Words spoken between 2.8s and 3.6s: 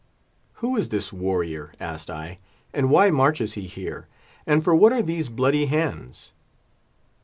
why marches